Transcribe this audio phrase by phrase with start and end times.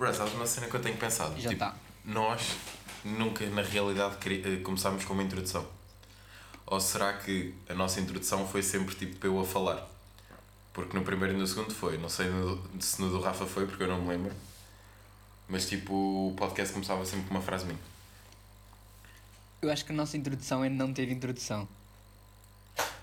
[0.00, 1.38] Bro, sabes uma cena que eu tenho pensado?
[1.38, 1.76] Já Tipo, tá.
[2.06, 2.56] Nós
[3.04, 5.68] nunca, na realidade, eh, começámos com uma introdução.
[6.64, 9.86] Ou será que a nossa introdução foi sempre tipo eu a falar?
[10.72, 11.98] Porque no primeiro e no segundo foi.
[11.98, 12.28] Não sei
[12.80, 14.32] se no do Rafa foi, porque eu não me lembro.
[15.46, 17.78] Mas tipo, o podcast começava sempre com uma frase minha.
[19.60, 21.68] Eu acho que a nossa introdução é não ter introdução.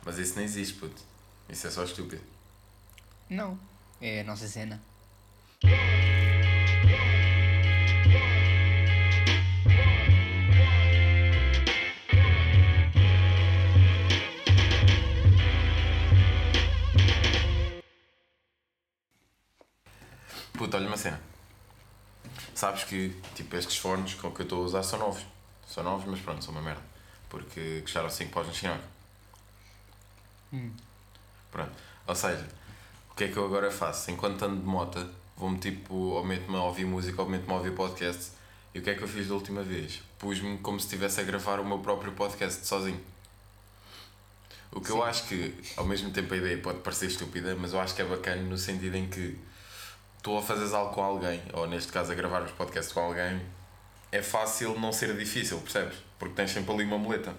[0.03, 0.99] Mas isso não existe, puto.
[1.47, 2.23] Isso é só estúpido.
[3.29, 3.55] Não.
[4.01, 4.81] É a nossa cena.
[20.77, 21.19] Olha uma cena.
[22.53, 25.25] Sabes que, tipo, estes com que eu estou a usar são novos.
[25.67, 26.81] São novos, mas pronto, são uma merda.
[27.29, 28.81] Porque custaram 5 paus na China.
[30.53, 30.71] Hum.
[31.51, 31.71] Pronto.
[32.05, 32.47] Ou seja,
[33.11, 34.11] o que é que eu agora faço?
[34.11, 37.73] Enquanto ando de moto, vou-me tipo, ou meto-me a ouvir música, ou meto-me a ouvir
[37.73, 38.31] podcast.
[38.73, 40.01] E o que é que eu fiz da última vez?
[40.19, 43.01] Pus-me como se estivesse a gravar o meu próprio podcast sozinho.
[44.71, 45.03] O que eu Sim.
[45.03, 48.05] acho que, ao mesmo tempo, a ideia pode parecer estúpida, mas eu acho que é
[48.05, 49.37] bacana no sentido em que
[50.27, 53.41] tu a fazeres algo com alguém, ou neste caso a gravar os podcasts com alguém,
[54.11, 55.97] é fácil não ser difícil, percebes?
[56.19, 57.33] Porque tens sempre ali uma muleta.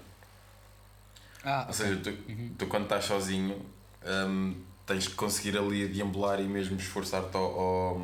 [1.44, 2.10] Ah, Ou seja, tu,
[2.58, 3.60] tu quando estás sozinho
[4.26, 8.00] hum, tens que conseguir ali deambular e mesmo esforçar-te ao, ao,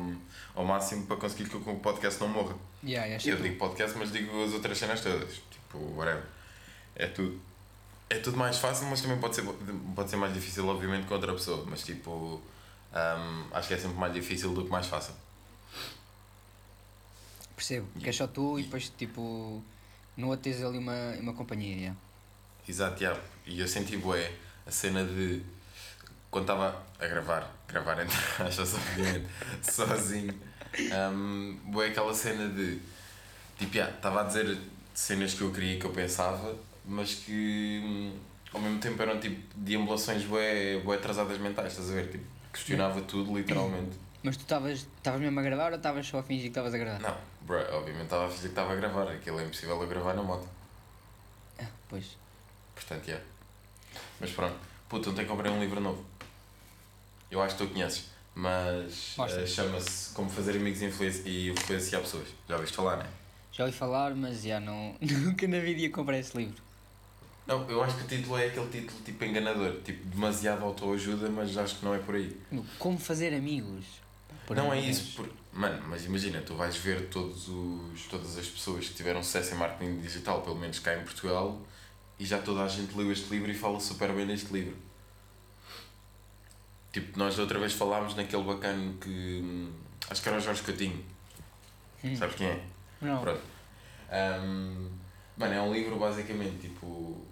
[0.53, 2.55] ao máximo para conseguir que o podcast não morra.
[2.83, 5.41] yeah, yeah, Eu digo podcast, mas digo as outras cenas todas.
[5.49, 6.23] Tipo, whatever.
[6.95, 7.41] É tudo.
[8.07, 9.43] É tudo mais fácil, mas também pode ser,
[9.95, 11.65] pode ser mais difícil, obviamente, com outra pessoa.
[11.67, 12.39] Mas tipo,
[12.95, 15.13] hum, acho que é sempre mais difícil do que mais fácil.
[17.55, 17.87] Percebo.
[17.99, 19.63] Que é só tu e depois, tipo,
[20.17, 21.75] no outro tens ali uma, uma companhia.
[21.75, 21.97] Yeah.
[22.67, 23.21] Exato, yeah.
[23.45, 24.31] e eu senti bué
[24.65, 25.41] a cena de
[26.31, 29.27] quando estava a gravar, gravar entre aspas, obviamente,
[29.61, 30.33] sozinho,
[31.13, 32.81] um, bué aquela cena de
[33.57, 34.57] tipo, yeah, estava a dizer
[34.93, 38.19] cenas que eu queria que eu pensava, mas que hum,
[38.55, 42.09] ao mesmo tempo eram tipo deambulações bué, bué atrasadas mentais, estás a ver?
[42.11, 42.23] Tipo,
[42.53, 43.97] questionava tudo literalmente.
[44.23, 44.87] Mas tu estavas
[45.19, 46.99] mesmo a gravar ou estavas só a fingir que estavas a gravar?
[46.99, 50.13] Não, bro, obviamente estava a fingir que estava a gravar, aquilo é impossível eu gravar
[50.13, 50.47] na moto.
[51.61, 52.17] Ah, pois.
[52.73, 53.21] Portanto, é.
[54.19, 54.55] Mas pronto.
[54.89, 56.03] Puta, ontem comprei um livro novo.
[57.29, 58.05] Eu acho que tu conheces.
[58.33, 62.27] Mas eh, chama-se Como Fazer Amigos e Influenci- e Influenciar Pessoas.
[62.49, 63.09] Já ouviste falar, não é?
[63.51, 64.95] Já ouvi falar, mas já não.
[65.01, 66.61] Nunca na vida ia comprar esse livro.
[67.47, 69.81] Não, eu acho que o título é aquele título tipo enganador.
[69.83, 72.35] Tipo, demasiado autoajuda, mas acho que não é por aí.
[72.79, 73.85] Como fazer amigos.
[74.47, 75.15] Por não é isso.
[75.15, 75.29] Por...
[75.53, 79.57] Mano, mas imagina, tu vais ver todos os, todas as pessoas que tiveram sucesso em
[79.57, 81.61] marketing digital, pelo menos cá em Portugal,
[82.19, 84.75] e já toda a gente leu este livro e fala super bem deste livro.
[86.91, 89.69] Tipo, nós outra vez falámos naquele bacana que.
[90.09, 91.03] Acho que era o Jorge Coutinho.
[92.03, 92.15] Hum.
[92.15, 92.63] Sabes quem é?
[93.01, 93.21] Não.
[93.21, 93.41] Pronto.
[94.11, 94.89] Um,
[95.37, 97.25] mano, é um livro basicamente tipo.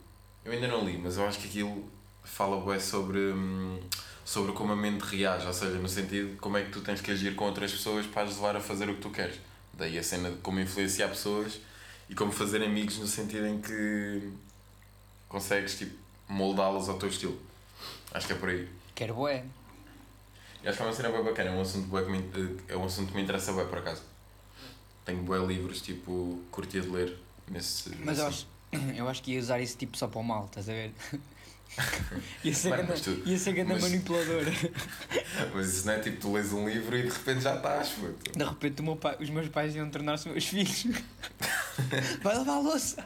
[0.46, 1.90] Eu ainda não li, mas eu acho que aquilo
[2.24, 3.80] fala bué sobre, hum,
[4.26, 7.02] sobre como a mente reage, ou seja, no sentido de como é que tu tens
[7.02, 9.40] que agir com outras pessoas para as levar a fazer o que tu queres.
[9.74, 11.60] Daí a cena de como influenciar pessoas
[12.10, 14.32] e como fazer amigos no sentido em que
[15.30, 15.96] consegues tipo,
[16.28, 17.40] moldá-los ao teu estilo.
[18.14, 18.68] Acho que é por aí.
[18.94, 19.46] Quero bué.
[20.64, 22.78] E acho que é uma cena bem bacana, é um assunto, bué que me, é
[22.78, 24.02] um assunto que me interessa bem por acaso.
[25.06, 27.18] Tenho bué livros, tipo, curtia de ler
[27.50, 27.90] nesse.
[27.90, 28.48] Mas eu nesse- acho,
[28.96, 30.92] eu acho que ia usar isso tipo só para o mal, estás a ver?
[32.44, 34.44] ia ser Mano, ganda, tu- ia ser ganda mas- manipulador.
[35.54, 38.32] Mas isso não é tipo, tu lês um livro e de repente já estás, puto.
[38.38, 40.86] De repente meu pai- os meus pais iam tornar-se meus filhos.
[42.22, 43.04] Vai lavar a louça.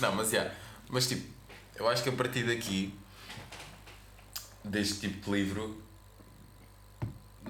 [0.00, 0.52] Não, mas já.
[0.88, 1.26] Mas tipo,
[1.76, 2.94] eu acho que a partir daqui,
[4.64, 5.82] deste tipo de livro,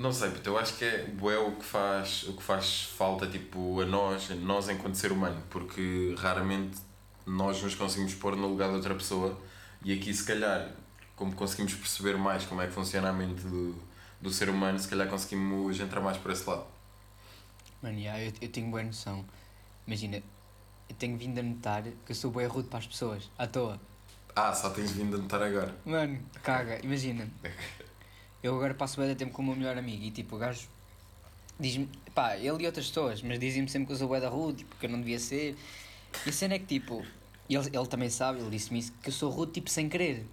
[0.00, 3.26] não sei, puto, eu acho que é bué o que faz, o que faz falta
[3.26, 6.78] tipo, a nós, nós enquanto ser humano, porque raramente
[7.26, 9.38] nós nos conseguimos pôr no lugar de outra pessoa
[9.84, 10.70] e aqui se calhar,
[11.14, 13.74] como conseguimos perceber mais como é que funciona a mente do,
[14.22, 16.64] do ser humano, se calhar conseguimos entrar mais por esse lado.
[17.82, 19.22] Mano, yeah, eu, eu tenho boa noção.
[19.86, 20.22] Imagina,
[20.88, 23.78] eu tenho vindo a notar que eu sou bem rude para as pessoas, à toa.
[24.34, 25.76] Ah, só tens vindo a notar agora.
[25.84, 27.28] Mano, caga, imagina.
[28.42, 30.66] Eu agora passo bem tempo com o meu melhor amigo e tipo, o gajo
[31.58, 34.58] diz-me, pá, ele e outras pessoas, mas dizem-me sempre que eu sou bué da rude,
[34.58, 35.56] tipo, que eu não devia ser.
[36.26, 37.04] E a cena é que tipo,
[37.48, 40.24] ele, ele também sabe, ele disse-me isso, que eu sou rude tipo sem querer.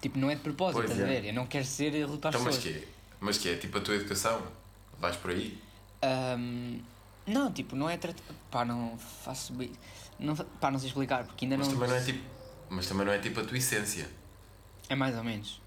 [0.00, 1.20] Tipo, não é de propósito, Pois estás a é.
[1.20, 1.28] ver?
[1.28, 2.76] Eu não quero ser rude para as Então, mas pessoas.
[2.76, 2.88] que é?
[3.18, 3.56] Mas que é?
[3.56, 4.42] Tipo a tua educação?
[4.98, 5.58] Vais por aí?
[6.02, 6.80] Ahm,
[7.26, 8.22] não, tipo, não é tratar.
[8.50, 9.54] Pá, não faço.
[10.18, 11.74] Não, pá, não sei explicar, porque ainda Mas não.
[11.74, 12.20] também não é tipo.
[12.68, 14.06] Mas também não é tipo a tua essência.
[14.88, 15.60] É mais ou menos.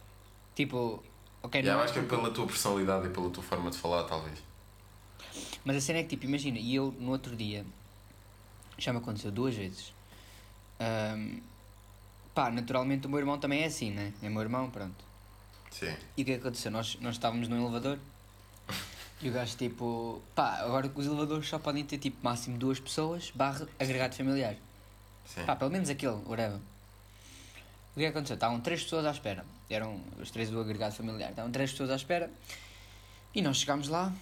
[0.55, 1.03] Tipo,
[1.41, 3.71] Ok, Yeah, não eu é acho que é pela tua personalidade e pela tua forma
[3.71, 4.39] de falar, talvez.
[5.63, 7.65] Mas a cena é que, tipo, imagina, e eu no outro dia,
[8.77, 9.93] já me aconteceu duas vezes.
[10.79, 11.39] Ahm,
[12.33, 14.13] pá, naturalmente o meu irmão também é assim, né?
[14.21, 15.03] É meu irmão, pronto.
[15.71, 15.95] Sim.
[16.17, 16.71] E o que é que aconteceu?
[16.71, 17.99] Nós, nós estávamos num elevador
[19.21, 23.31] e o gajo, tipo, pá, agora os elevadores só podem ter, tipo, máximo duas pessoas,
[23.35, 24.55] barra agregado familiar.
[25.25, 25.43] Sim.
[25.45, 26.59] Pá, pelo menos aquele, whatever.
[27.95, 28.35] O que é que aconteceu?
[28.35, 29.45] Estavam três pessoas à espera.
[29.69, 31.31] Eram os três do agregado familiar.
[31.31, 32.31] Estavam três pessoas à espera.
[33.33, 34.13] E nós chegámos lá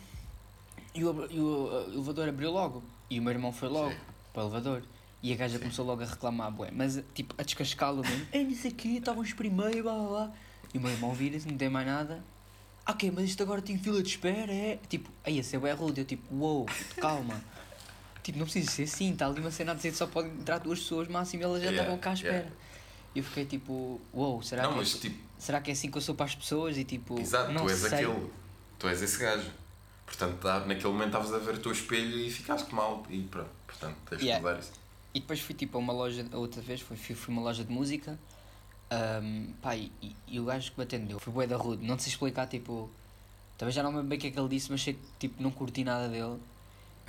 [0.93, 2.83] e o, e o, elevador abriu logo.
[3.09, 3.97] E o meu irmão foi logo Sim.
[4.33, 4.83] para o elevador.
[5.21, 5.63] E a gaja Sim.
[5.63, 6.69] começou logo a reclamar, bué.
[6.71, 8.27] Mas, tipo, a descascá-lo mesmo.
[8.33, 10.31] Ei, não sei o quê, estávamos primeiro, blá blá blá.
[10.73, 12.23] E o meu irmão vira-se, não tem mais nada.
[12.85, 14.79] Ah, ok, mas isto agora tem fila de espera, é?
[14.89, 16.01] Tipo, aí a ser bué rude.
[16.01, 16.65] Eu, tipo, uou,
[16.99, 17.41] calma.
[18.23, 20.57] Tipo, não precisa ser assim, está ali uma cena a dizer que só podem entrar
[20.57, 22.35] duas pessoas máximo e elas já Yeah, estavam cá à espera.
[22.35, 22.55] yeah.
[23.17, 25.89] Eu fiquei tipo, uou, wow, será, Não, que mas é, tipo, será que é assim
[25.89, 26.77] que eu sou para as pessoas?
[26.77, 27.89] E tipo, exato, não tu és sei.
[28.05, 28.31] aquele.
[28.77, 29.49] Tu és esse gajo.
[30.05, 33.03] Portanto, naquele momento estavas a ver o teu espelho e ficaste mal.
[33.09, 34.47] E pronto, portanto, tens de Yeah.
[34.47, 34.71] mudar isso.
[35.15, 37.71] E depois fui tipo a uma loja, a outra vez, fui, fui, uma loja de
[37.71, 38.19] música.
[39.63, 39.91] pá, e,
[40.27, 42.87] e- o gajo que me atendeu foi bué da rude, não sei explicar, tipo,
[43.57, 44.99] também já não me lembro bem o que é que ele disse, mas sei que
[45.19, 46.37] tipo, não curti nada dele.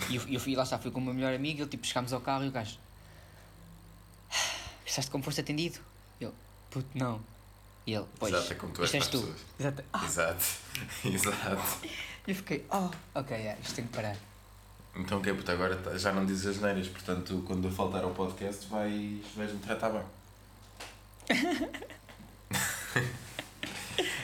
[0.08, 2.14] E eu, eu fui, lá está, fui com o meu melhor amigo, ele tipo, chegámos
[2.14, 2.78] ao carro e o gajo,
[4.84, 5.78] gostaste como foste atendido?
[6.70, 7.20] Puto, não.
[7.86, 9.20] E ele, pois, Exato, é como tu és para as tu.
[9.20, 9.40] pessoas.
[9.58, 9.84] Exato.
[9.92, 10.44] Ah, Exato.
[11.04, 11.86] Exato.
[12.26, 14.16] E eu fiquei, oh, ok, é, isto tem que parar.
[14.94, 18.10] Então, ok, puto, agora tá- já não dizes as neiras, portanto, quando eu faltar ao
[18.10, 20.02] podcast, vais, vais-me tratar bem.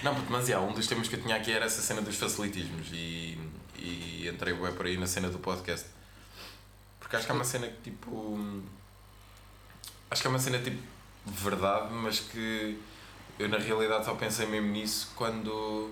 [0.02, 2.16] não, puto, mas já, um dos temas que eu tinha aqui era essa cena dos
[2.16, 3.38] facilitismos e,
[3.76, 5.86] e entrei bem por aí na cena do podcast.
[7.00, 8.62] Porque acho que é uma cena que tipo.
[10.10, 10.82] Acho que é uma cena tipo
[11.26, 12.78] verdade, mas que
[13.38, 15.90] eu na realidade só pensei mesmo nisso quando.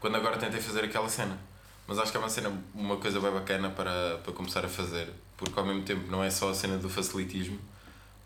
[0.00, 1.38] quando agora tentei fazer aquela cena.
[1.86, 5.12] Mas acho que é uma cena, uma coisa bem bacana para, para começar a fazer,
[5.36, 7.60] porque ao mesmo tempo não é só a cena do facilitismo,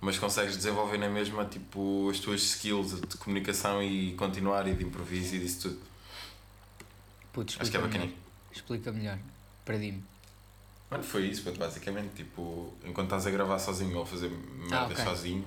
[0.00, 4.82] mas consegues desenvolver na mesma tipo as tuas skills de comunicação e continuar e de
[4.82, 5.80] improviso e disso tudo.
[7.32, 8.04] Puto, Acho que é explica bacana.
[8.06, 8.18] melhor.
[8.50, 9.18] Explica melhor.
[9.64, 10.02] Perdi-me.
[10.90, 15.04] Mano, foi isso, basicamente, tipo, enquanto estás a gravar sozinho ou a fazer merda ok.
[15.04, 15.44] sozinho,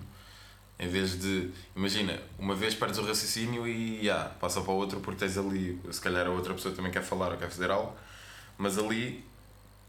[0.84, 5.00] em vez de, imagina, uma vez perdes o raciocínio e já, passa para o outro
[5.00, 7.96] porque tens ali, se calhar a outra pessoa também quer falar ou quer fazer algo,
[8.58, 9.24] mas ali,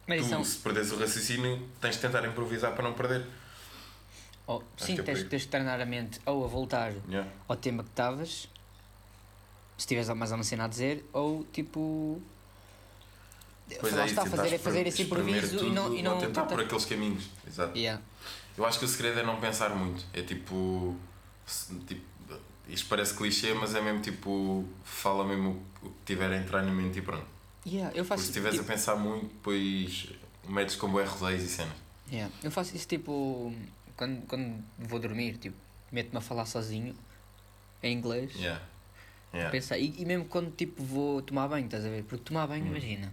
[0.06, 3.26] Mas tu, isso é se perdes o raciocínio, tens de tentar improvisar para não perder.
[4.46, 7.28] Oh, sim, é tens, tens de treinar a mente ou a voltar Yeah.
[7.48, 8.46] ao tema que estavas,
[9.76, 12.20] se tiveres mais alguma cena a dizer, ou tipo.
[13.80, 15.94] Pois é, está, isso, fazer, tentares fazer esse improviso e não.
[15.94, 17.24] E não tentar- por aqueles caminhos.
[17.48, 17.76] Exato.
[17.76, 18.00] Yeah.
[18.56, 20.04] Eu acho que o segredo é não pensar muito.
[20.12, 20.96] É tipo.
[21.86, 22.02] tipo
[22.68, 24.66] isto parece clichê, mas é mesmo tipo.
[24.84, 27.26] Fala mesmo o que tiver a entrar na mente e pronto.
[27.66, 30.08] Yeah, eu Porque faço se estiveres a tipo, pensar muito, depois
[30.46, 31.74] metes com bué rodeios e cenas.
[32.12, 33.54] yeah, eu faço isso tipo
[33.96, 35.56] quando, quando vou dormir, tipo,
[35.90, 36.94] meto-me a falar sozinho
[37.82, 38.34] em inglês.
[38.36, 38.62] Yeah.
[39.32, 39.50] Yeah.
[39.50, 42.04] Pensar, e, e mesmo quando tipo vou tomar banho, estás a ver?
[42.04, 42.68] Porque tomar banho, Hum.
[42.68, 43.12] imagina,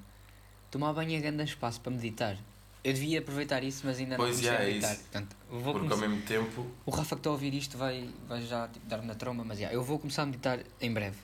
[0.70, 2.38] tomar banho é grande espaço para meditar.
[2.84, 4.92] Eu devia aproveitar isso, mas ainda Pois, não a é meditar.
[4.94, 5.02] isso.
[5.02, 6.68] Portanto, Porque ao começar- mesmo tempo.
[6.86, 9.60] O Rafa que está a ouvir isto vai, vai já tipo, dar-me na tromba, mas
[9.60, 11.18] yeah, eu vou começar a meditar em breve.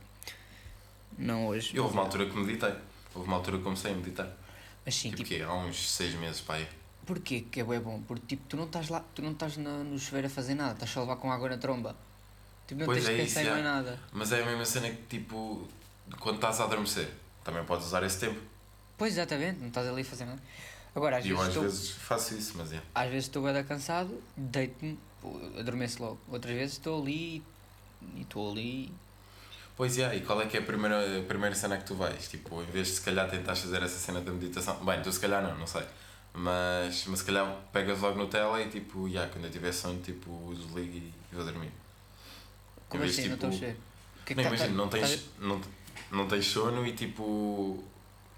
[1.17, 1.75] Não hoje.
[1.75, 2.73] Eu houve uma altura que meditei.
[3.15, 4.29] Houve uma altura que comecei a meditar.
[4.85, 5.41] Mas sim, Tipo, tipo, quê?
[5.43, 6.67] Há uns seis meses, pai.
[7.05, 8.01] porquê que é bom?
[8.07, 10.73] Porque tipo, tu não estás lá, tu não estás na, no chuveiro a fazer nada,
[10.73, 11.95] estás só a levar com água na tromba.
[12.67, 13.81] Tipo, não Pois tens é de isso, pensar em mais yeah.
[13.83, 13.99] nada.
[14.11, 15.67] Mas é a mesma cena que tipo.
[16.19, 17.09] Quando estás a adormecer,
[17.43, 18.39] também podes usar esse tempo.
[18.97, 20.41] Pois exatamente, não estás ali a fazer nada.
[20.95, 21.63] Agora, às E eu vezes às estou.
[21.63, 22.81] vezes faço isso, mas é.
[22.95, 24.97] Às vezes estou bem cansado, deito-me,
[25.59, 26.19] adormeço logo.
[26.27, 27.43] Outras vezes estou ali
[28.15, 28.91] e estou ali.
[29.75, 32.27] Pois é, e qual é que é a primeira, a primeira cena que tu vais?
[32.27, 35.19] Tipo, em vez de se calhar tentares fazer essa cena da meditação, bem, tu se
[35.19, 35.83] calhar não, não sei.
[36.33, 39.99] Mas, mas se calhar pegas logo no tela e tipo, já, quando eu tiver sono,
[40.01, 41.71] tipo, desligo e vou dormir.
[42.89, 43.27] Como vez, assim?
[43.27, 43.77] não estou a tipo, ver.
[44.21, 45.61] O que é que Não, imagina, tá- não tá- tens, não,
[46.11, 47.83] não tens sono e tipo,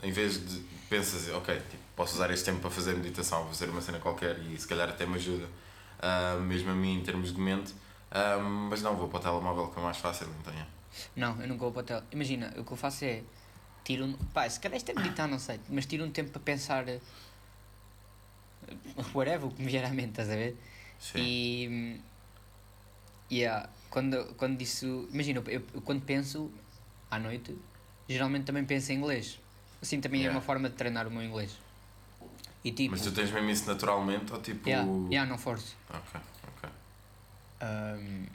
[0.03, 3.69] em vez de pensas, ok, tipo, posso usar este tempo para fazer meditação, vou fazer
[3.69, 5.49] uma cena qualquer e se calhar até me ajuda,
[6.01, 7.73] ah, mesmo a mim em termos de mente,
[8.09, 10.65] ah, mas não, vou para o telemóvel que é mais fácil, então é.
[11.13, 12.03] Não, eu nunca vou para o hotel.
[12.13, 13.21] Imagina, o que eu faço é.
[13.83, 14.13] Tiro um.
[14.33, 15.59] Pá, se calhar isto é meditar, não sei.
[15.67, 16.87] Mas tiro um tempo para pensar.
[16.87, 16.99] eh,
[19.13, 20.55] Whatever, o que me vier à mente, estás a ver?
[20.99, 21.19] Sim.
[21.19, 22.01] E.
[23.31, 25.07] Yeah, quando, quando isso.
[25.11, 26.49] Imagina, eu, eu quando penso
[27.11, 27.55] à noite,
[28.07, 29.39] geralmente também penso em inglês.
[29.81, 30.37] Assim também é Yeah.
[30.37, 31.51] uma forma de treinar o meu inglês.
[32.63, 32.91] E tipo.
[32.91, 34.67] Mas tu tens mesmo isso naturalmente ou tipo.
[34.67, 35.75] Yeah, yeah, não forço.
[35.89, 36.21] Ok,
[36.57, 36.69] ok.
[37.61, 38.25] Ahm,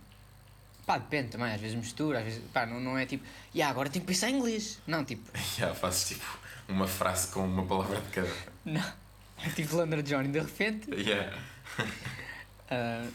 [0.87, 2.43] Pá, depende também, às vezes mistura, às vezes.
[2.53, 3.25] Pá, não, não é tipo.
[3.55, 4.79] E yeah, agora tenho que pensar em inglês.
[4.87, 5.31] Não, tipo.
[5.57, 6.39] Já fazes tipo
[6.69, 8.31] uma frase com uma palavra de cada.
[8.65, 8.93] Não.
[9.45, 10.91] É tipo Londra Johnny, de repente.
[10.95, 11.37] Yeah.
[12.71, 13.07] ah,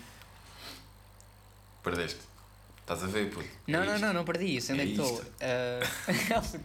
[1.84, 2.20] Perdeste.
[2.82, 3.48] Estás a ver, puto?
[3.68, 4.74] não, É não, não, não perdi isso.
[4.74, 5.26] Onde é, É que estou?
[5.42, 6.60] Ah,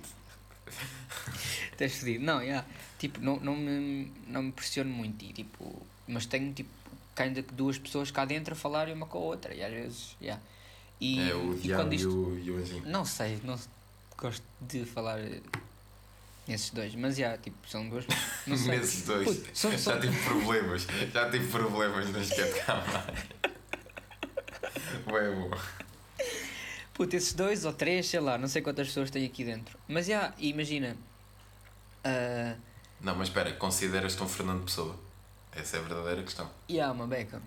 [1.73, 2.25] Estás fodido.
[2.25, 2.67] Não, yeah.
[3.05, 5.23] Tipo, não, não, me, não me pressiono muito.
[5.25, 6.71] E, tipo, mas tenho tipo
[7.17, 9.53] ainda duas pessoas cá dentro a falarem uma com a outra.
[9.55, 10.17] E às vezes.
[10.23, 10.43] Yeah.
[10.99, 12.09] E, É o e quando e isto.
[12.09, 12.87] o, e o Anjinho.
[12.87, 13.59] Não sei, não
[14.17, 15.19] gosto de falar
[16.49, 18.07] nesses dois, mas já, tipo, são duas.
[18.47, 18.79] Não sei.
[18.79, 19.27] Nesses dois.
[19.37, 20.87] Puto, são- são- Já tive problemas.
[21.13, 23.05] Já tive problemas nas de cama.
[25.11, 25.51] Ué, bom.
[26.95, 29.77] Puto, esses dois ou três, sei lá, não sei quantas pessoas têm aqui dentro.
[29.89, 30.97] Mas já, imagina.
[32.05, 32.57] ah,
[33.05, 34.97] Não, mas espera, consideras-te um Fernando Pessoa?
[35.53, 36.51] Essa é a verdadeira questão.
[36.69, 37.41] E há uma beca.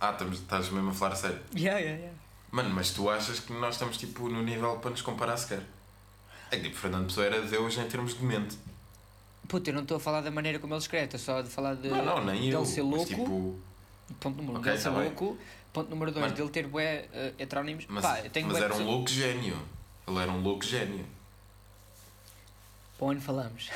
[0.00, 1.40] Ah, estamos, estás mesmo a falar a sério.
[1.56, 2.18] Yeah, yeah, yeah.
[2.52, 5.62] Mano, mas tu achas que nós estamos tipo no nível para nos comparar sequer?
[6.50, 8.56] É que tipo, Fernando Pessoa era Deus em termos de mente.
[9.48, 11.74] Puta, eu não estou a falar da maneira como ele escreve, estou só a falar
[11.74, 12.64] de, Não, não, nem eu.
[12.64, 13.06] ser mas, louco.
[13.08, 13.58] tipo,
[14.20, 15.04] Ponto número um, Ok, dele ser tá bem.
[15.04, 15.38] louco.
[15.72, 16.36] Ponto número dois, Mano.
[16.36, 17.86] dele ter bué uh, heterónimos.
[17.88, 19.56] mas, Pá, mas era um louco gênio.
[20.06, 21.04] Ele era um louco gênio.
[22.98, 23.70] Para onde falamos?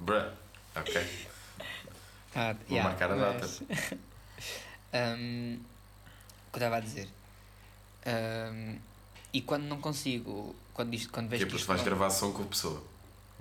[0.00, 0.32] Bruh.
[0.74, 1.28] Ok.
[2.34, 3.46] Ah, Vou marcar a data.
[4.92, 5.56] Ahm,
[6.48, 7.08] o que eu estava a dizer?
[8.06, 8.78] Ahm,
[9.32, 11.84] e quando não consigo, quando, isto, quando Que vejo é que porque isto vais não-
[11.86, 12.82] gravar som com a pessoa.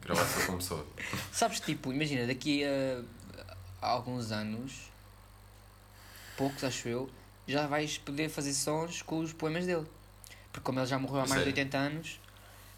[0.02, 0.88] Gravar som com a pessoa.
[1.32, 3.02] Sabes, tipo, imagina, daqui a,
[3.86, 4.92] a alguns anos,
[6.38, 7.10] poucos acho eu,
[7.48, 9.88] já vais poder fazer sons com os poemas dele.
[10.52, 11.52] Porque como ele já morreu há mais de Sério?
[11.54, 12.20] 80 anos,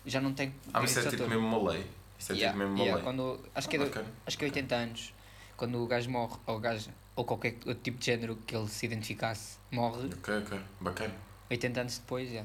[0.06, 1.86] já não tem Ah, mas isso é tipo mesmo uma lei.
[2.20, 3.04] Isso é Yeah, tipo mesmo uma yeah, lei.
[3.04, 4.08] quando, acho, que é, bacana.
[4.26, 5.14] acho que é 80 anos,
[5.58, 8.68] quando o gajo morre, ou o gajo, ou qualquer outro tipo de género que ele
[8.70, 10.60] se identificasse, morre, Ok, ok.
[10.80, 11.14] Bacana.
[11.50, 12.44] 80 anos depois, já.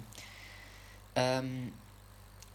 [1.17, 1.71] Ahm,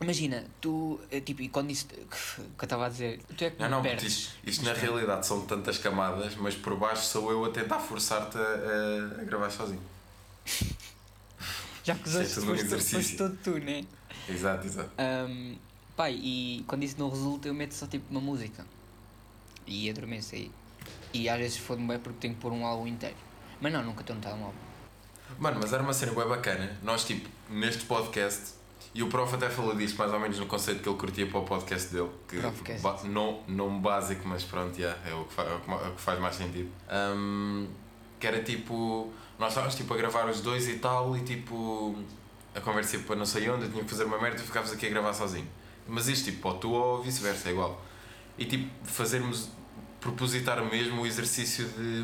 [0.02, 3.62] imagina, tu, eh, tipo, e quando isso, que eu estava a dizer, tu é que
[3.62, 4.14] Não, não, porque perdes.
[4.18, 8.38] isto, isto na realidade são tantas camadas, mas por baixo sou eu a tentar forçar-te
[8.38, 9.82] a, a- a gravar sozinho.
[11.84, 13.84] Já Isso é foste, foste todo tu, né?
[14.30, 14.90] Exato, exato.
[14.98, 15.56] Um,
[15.98, 18.66] pai, e quando isso não resulta, eu meto só tipo uma música.
[19.68, 20.52] E adormeço aí.
[21.14, 23.16] E às vezes for-me bem porque tenho que pôr um álbum inteiro.
[23.60, 24.54] Mas não, nunca estou no telemóvel.
[25.38, 26.78] Mano, mas era uma cena bem bacana.
[26.84, 28.54] Nós, tipo, neste podcast,
[28.94, 31.40] e o prof até falou disto mais ou menos no conceito que ele curtia para
[31.40, 32.10] o podcast dele.
[32.28, 32.38] Que
[32.82, 35.54] ba não, não básico, mas pronto, yeah, é, o que fa- é
[35.86, 36.70] é o que faz mais sentido.
[36.92, 37.68] Um,
[38.20, 39.12] que era tipo.
[39.40, 41.96] Nós estávamos tipo a gravar os dois e tal, e tipo.
[42.56, 44.72] A conversa ia para não sei onde, eu tinha que fazer uma merda e ficavas
[44.72, 45.48] aqui a gravar sozinho.
[45.88, 47.82] Mas isto, tipo, ou tu ou vice-versa, é igual.
[48.38, 49.50] E tipo, fazermos.
[50.00, 52.04] propositar mesmo o exercício de,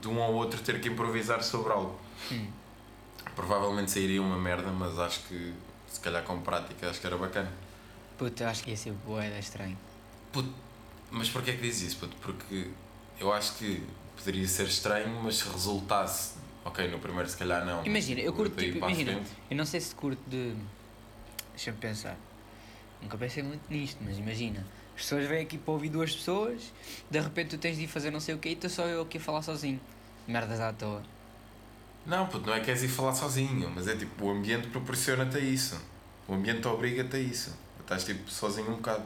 [0.00, 1.98] de um ou outro ter que improvisar sobre algo.
[2.30, 2.46] Hum.
[3.34, 5.54] Provavelmente sairia uma merda, mas acho que
[5.88, 7.50] se calhar com prática acho que era bacana.
[8.18, 9.78] Puta, eu acho que ia ser boa, estranho.
[10.30, 10.52] Puto,
[11.10, 11.96] mas porquê é que diz isso?
[11.96, 12.16] Puto?
[12.20, 12.68] Porque
[13.18, 13.82] eu acho que
[14.16, 17.84] poderia ser estranho, mas se resultasse, ok, no primeiro se calhar não.
[17.84, 20.54] Imagina, eu curto, tipo, imagina, eu não sei se curto de.
[21.52, 22.16] Deixa-me pensar.
[23.02, 24.64] Nunca pensei muito nisto, mas imagina.
[24.94, 26.72] As pessoas vêm aqui para ouvir duas pessoas,
[27.10, 29.02] de repente tu tens de ir fazer não sei o que e estou só eu
[29.02, 29.80] aqui a falar sozinho.
[30.28, 31.02] Merdas à toa.
[32.04, 35.36] Não, puto, não é que queres ir falar sozinho, mas é tipo, o ambiente proporciona-te
[35.38, 35.80] a isso.
[36.28, 37.56] O ambiente obriga-te a isso.
[37.80, 39.04] Estás tipo sozinho um bocado.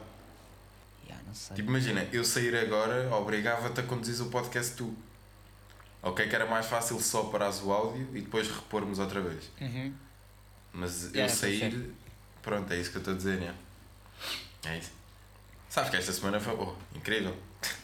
[1.34, 1.56] Sei.
[1.56, 4.94] Tipo, imagina, eu sair agora obrigava-te a conduzir o podcast tu.
[6.06, 9.50] Ok, que era mais fácil só parares o áudio e depois repormos outra vez.
[9.60, 9.94] Uhum.
[10.72, 11.94] Mas eu estou sair,
[12.42, 13.54] pronto, é isso que eu estou a dizer, né?
[14.66, 14.92] É isso.
[15.68, 17.34] Sabes que esta semana foi oh, incrível.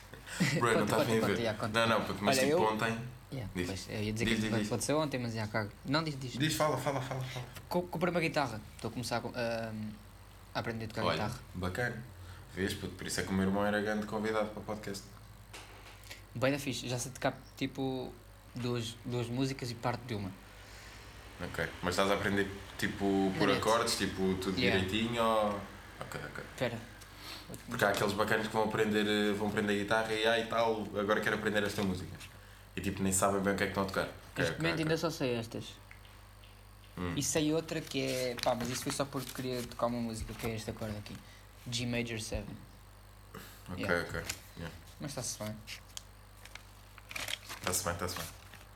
[0.59, 1.55] Bro, não estás a ver.
[1.57, 1.87] conta.
[1.87, 2.99] Não, não, mas Olha, tipo eu- ontem.
[3.33, 3.67] Yeah, Diz.
[3.69, 5.71] pois, eu ia dizer Diz, que diz, ontem, mas já cago.
[5.87, 6.33] Não, diz, diz.
[6.33, 7.47] Diz, fala, fala, fala, fala.
[7.69, 8.61] Co- Comprei uma guitarra.
[8.75, 9.73] Estou a começar a, a-
[10.53, 11.41] a aprender a tocar Olha, guitarra.
[11.55, 12.03] bacana.
[12.57, 15.05] Vês, puto, por isso é que o meu irmão era grande convidado para o podcast.
[16.35, 16.89] Bem da fixe.
[16.89, 18.13] Já sei tocar tipo
[18.55, 20.31] duas, duas músicas e parte de uma.
[21.43, 21.67] Ok.
[21.83, 24.79] Mas estás a aprender tipo por acordes, tipo tudo Yeah.
[24.81, 25.49] direitinho ou.
[26.01, 26.45] Ok, ok.
[26.55, 26.79] Espera.
[27.69, 31.21] Porque há aqueles bacanas que vão aprender, eh, vão aprender guitarra e e tal, agora
[31.21, 32.17] quero aprender esta música.
[32.77, 34.03] E tipo nem sabem bem o que é que estão a tocar.
[34.05, 34.85] Ok, Neste ok, momento ok.
[34.85, 35.65] ainda só sei estas.
[36.97, 37.15] Hum.
[37.17, 38.37] E sei outra que é.
[38.43, 41.17] Pá, mas isso foi só porque queria tocar uma música, que é este acorde aqui.
[41.71, 42.45] G Major 7.
[43.71, 44.09] Ok, Yeah.
[44.09, 44.23] ok.
[45.01, 45.57] Mas está-se bem.
[47.61, 48.25] Está-se bem, está-se bem.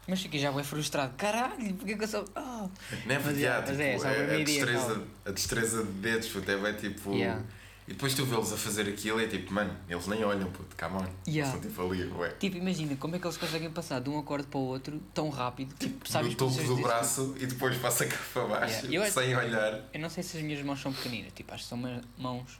[0.07, 1.15] Mas fiquei já bem frustrado.
[1.17, 2.25] Caralho, porque que eu sou.
[2.37, 2.41] Oh.
[2.41, 2.69] Não
[3.09, 5.83] é Mas porque é, tipo, é, só a a, primeira a, ideia, destreza, a destreza
[5.85, 7.13] de dedos, puto, é bem tipo.
[7.15, 7.43] Yeah.
[7.87, 10.75] E depois tu vê-los a fazer aquilo e é tipo, mano, eles nem olham, puto,
[10.77, 11.07] come on.
[11.29, 11.53] Yeah.
[11.53, 12.31] São tipo ali, ué.
[12.41, 15.29] Tipo, imagina como é que eles conseguem passar de um acorde para o outro tão
[15.29, 15.75] rápido.
[15.79, 16.77] Tipo, sabes no topo do disso?
[16.77, 19.07] braço e depois passa cá para baixo, Yeah.
[19.09, 19.81] Eu- sem olhar.
[19.93, 21.79] Eu não sei se as minhas mãos são pequeninas, tipo, acho que são
[22.19, 22.59] mãos,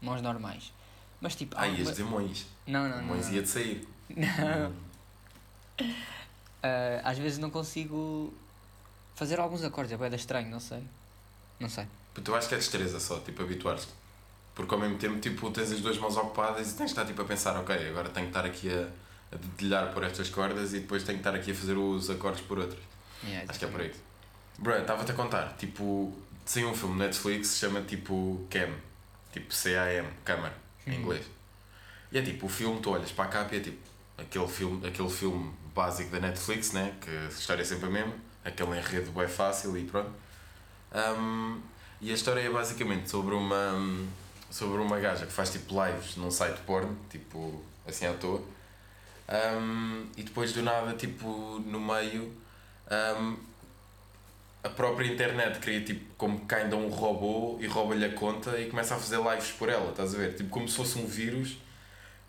[0.00, 0.72] mãos normais.
[1.20, 2.46] Mas tipo, Ah, ias uma- dizer.
[2.66, 3.16] Não, não, não.
[3.16, 3.32] Não.
[3.32, 3.88] ia de sair.
[4.08, 4.85] Não.
[6.62, 8.32] Ah, às vezes não consigo
[9.14, 10.82] fazer alguns acordes, é bem estranho, não sei.
[11.60, 11.86] Não sei.
[12.26, 13.86] Eu acho que é destreza só, tipo, habituar-te.
[14.54, 17.20] Porque ao mesmo tempo, tipo, tens as duas mãos ocupadas e tens de estar tipo
[17.20, 18.88] a pensar, ok, agora tenho que estar aqui a,
[19.34, 22.40] a dedilhar por estas cordas e depois tenho que estar aqui a fazer os acordes
[22.40, 22.82] por outras.
[23.22, 23.94] Yeah, Acho que é por aí.
[24.58, 26.16] Bro, estava-te a contar, tipo,
[26.46, 28.72] saiu um filme no Netflix que se chama tipo Cam,
[29.30, 30.54] tipo C-A-M, Câmara,
[30.86, 31.00] em Hum.
[31.02, 31.26] inglês.
[32.10, 33.78] E é tipo, o filme, tu olhas para a capa e é tipo,
[34.18, 36.94] aquele filme, aquele filme básico da Netflix, né?
[37.00, 40.10] Que a história é sempre a mesma, aquele enredo é fácil e pronto.
[40.94, 41.60] Um,
[42.00, 43.72] e a história é basicamente sobre uma,
[44.50, 48.42] sobre uma gaja que faz tipo lives num site porno, tipo, assim à toa.
[49.28, 52.32] Um, e depois do nada, tipo, no meio,
[53.18, 53.36] um,
[54.62, 58.68] a própria internet cria tipo como que ainda um robô e rouba-lhe a conta e
[58.68, 60.34] começa a fazer lives por ela, estás a ver?
[60.34, 61.56] Tipo, como se fosse um vírus,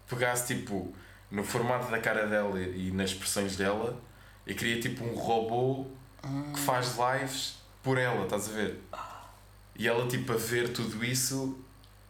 [0.07, 0.93] pegasse tipo
[1.29, 4.01] no formato da cara dela e nas expressões dela
[4.45, 5.85] e cria tipo um robô
[6.53, 8.81] que faz lives por ela, estás a ver?
[9.75, 11.57] E ela tipo a ver tudo isso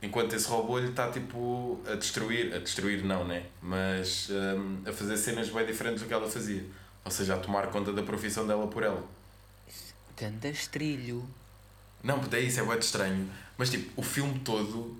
[0.01, 3.45] enquanto esse robô lhe está tipo a destruir, a destruir não, né?
[3.61, 6.63] Mas hum, a fazer cenas bem diferentes do que ela fazia.
[7.03, 9.03] Ou seja, a tomar conta da profissão dela por ela.
[10.19, 11.27] Ganda estrilho.
[12.03, 13.29] Não, puto, é isso, é de estranho.
[13.57, 14.97] Mas tipo, o filme todo.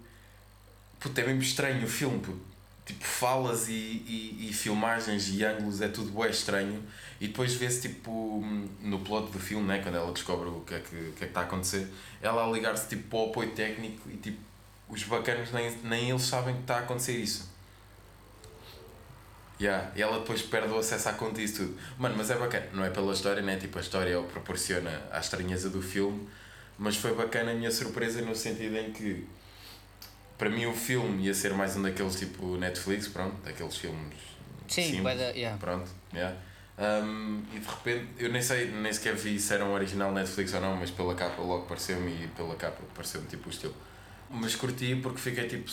[1.00, 2.40] Puto, é mesmo estranho o filme, puto.
[2.88, 6.82] Tipo, falas e, e, e filmagens e ângulos é tudo bué estranho.
[7.20, 8.42] E depois vê-se tipo
[8.82, 9.80] no plot do filme, né?
[9.84, 11.92] Quando ela descobre o que é que, o que, é que está a acontecer,
[12.22, 14.40] ela a ligar-se tipo para o apoio técnico e tipo,
[14.88, 17.50] os bacanos nem, nem eles sabem que está a acontecer isso.
[19.60, 19.92] Yeah.
[19.94, 21.78] E ela depois perde o acesso à conta e isso tudo.
[21.98, 23.58] Mano, mas é bacana, não é pela história, né?
[23.58, 26.30] Tipo, a história proporciona a estranheza do filme,
[26.78, 29.28] mas foi bacana a minha surpresa no sentido em que
[30.38, 34.16] para mim o filme ia ser mais um daqueles tipo Netflix, pronto, daqueles filmes
[34.68, 35.58] Sim, simples, da- yeah.
[35.58, 36.36] pronto, yeah.
[36.78, 40.54] Um, e de repente, eu nem sei, nem sequer vi se era um original Netflix
[40.54, 43.74] ou não, mas pela capa logo pareceu-me e pela capa pareceu-me tipo o estilo.
[44.30, 45.72] Mas curti porque fiquei tipo,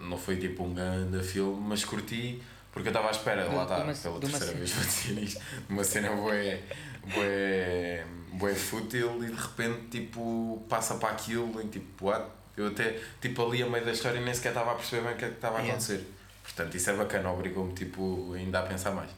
[0.00, 2.42] não foi tipo um grande filme, mas curti
[2.72, 6.10] porque eu estava à espera, lá está, pela terceira vez vou dizer isto, uma cena
[6.10, 6.62] bué,
[7.04, 12.24] bué, bué fútil e de repente tipo passa para aquilo e tipo, what?
[12.60, 15.16] Eu até tipo ali a meio da história nem sequer estava a perceber bem o
[15.16, 15.76] que é que estava a Yeah.
[15.78, 16.06] acontecer.
[16.42, 19.10] Portanto, isso é bacana, obrigou-me tipo, ainda a pensar mais.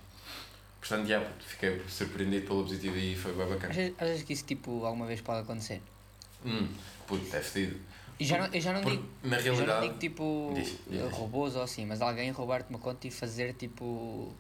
[0.81, 3.71] Portanto, já, fiquei surpreendido pelo positivo e foi bem bacana.
[3.73, 5.81] Achas, achas que isso tipo alguma vez pode acontecer?
[6.45, 6.69] Hum,
[7.07, 7.79] puto, é fedido.
[8.19, 9.09] E já não, eu já não Porque, digo.
[9.23, 11.13] na eu já não realidade, digo tipo diz, diz.
[11.13, 14.33] robôs ou assim, mas alguém roubar-te uma conta e fazer tipo.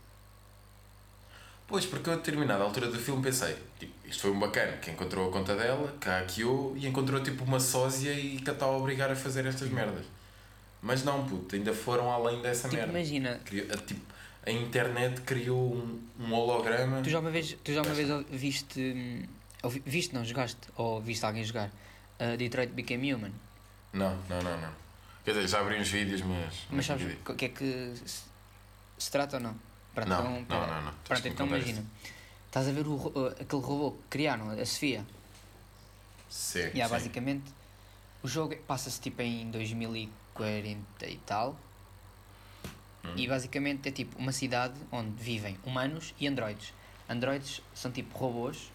[1.73, 4.91] Pois, porque eu a determinada altura do filme pensei, tipo, isto foi um bacana, que
[4.91, 8.67] encontrou a conta dela, que hackeou e encontrou tipo uma sósia e que a está
[8.67, 10.05] a obrigar a fazer estas merdas.
[10.83, 12.93] Mas não, puto, ainda foram além dessa Tipo, merda.
[12.99, 14.01] imagina, Criou- a, tipo,
[14.45, 17.01] a internet criou um, um holograma.
[17.03, 18.79] tu já uma vez, tu já uma vez viste.
[18.81, 19.23] hum,
[19.87, 20.59] viste, não, jogaste?
[20.77, 21.71] Ou viste alguém jogar?
[22.21, 23.33] Uh, Detroit Became Human.
[23.95, 24.73] Não, não, não, não.
[25.25, 26.55] Quer dizer, já abri uns vídeos, mas.
[26.71, 27.17] Mas sabes vi.
[27.29, 28.23] o que é que se,
[28.99, 29.55] se trata ou não?
[29.95, 30.93] Pronto, Não, então, não, não, não.
[31.05, 31.85] Pronto, então imagina.
[32.47, 35.05] Estás a ver o, uh, aquele robô que criaram, a Sofia.
[36.29, 36.93] Sim, Yeah, sim.
[36.93, 37.45] basicamente,
[38.23, 41.57] o jogo passa-se tipo em 2040 e tal.
[43.05, 43.13] Hum.
[43.17, 46.73] E basicamente é tipo uma cidade onde vivem humanos e androides.
[47.09, 48.71] Androides são tipo robôs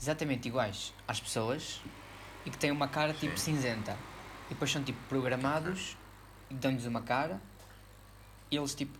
[0.00, 1.80] exatamente iguais às pessoas
[2.44, 3.54] e que têm uma cara tipo Sim.
[3.54, 3.96] cinzenta.
[4.46, 5.96] E depois são tipo programados
[6.50, 7.40] e dão-lhes uma cara
[8.50, 8.98] e eles tipo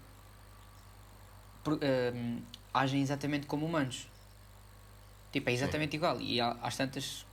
[1.67, 2.41] hum,
[2.73, 4.09] agem exatamente como humanos.
[5.33, 6.21] Tipo, é exatamente igual.
[6.21, 7.25] E às tantas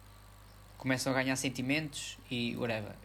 [0.78, 2.96] começam a ganhar sentimentos e whatever.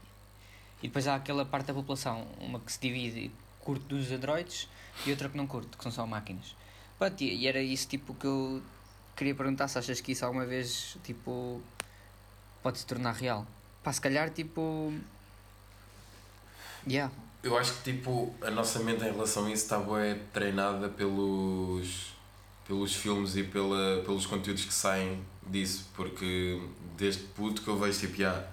[0.83, 3.31] E depois há aquela parte da população, uma que se divide
[3.61, 4.69] curte dos androides
[5.07, 6.57] e outra que não curte, que são só máquinas.
[6.99, 8.63] Pronto, e e era isso tipo que eu
[9.17, 11.63] queria perguntar se achas que isso alguma vez tipo
[12.63, 13.47] pode se tornar real.
[13.83, 14.93] Pá, se calhar tipo.
[16.87, 17.13] Yeah.
[17.43, 22.13] Eu acho que tipo, a nossa mente em relação a isso está bué treinada pelos,
[22.67, 26.61] pelos filmes e pela, pelos conteúdos que saem disso, porque
[26.97, 28.45] desde puto que eu vejo tipo, já,